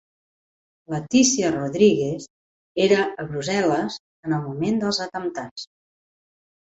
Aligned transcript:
Letícia 0.93 1.51
Rodríguez 1.55 2.25
era 2.87 2.99
a 3.03 3.27
Brussel·les 3.33 4.01
en 4.29 4.35
el 4.39 4.43
moment 4.51 4.85
dels 4.85 5.03
atemptats 5.07 5.69